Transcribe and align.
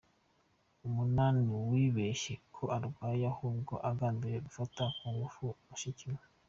Amunoni 0.85 1.47
yabeshye 1.81 2.33
ko 2.55 2.63
arwaye 2.75 3.23
ahubwo 3.33 3.73
agambiriye 3.89 4.39
gufata 4.47 4.81
ku 4.97 5.05
ngufu 5.13 5.43
mushiki 5.67 6.05
we. 6.13 6.21